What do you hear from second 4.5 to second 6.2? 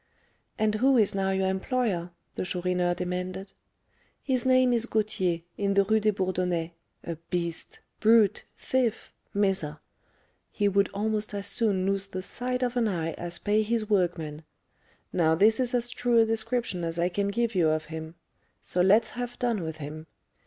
is Gauthier, in the Rue des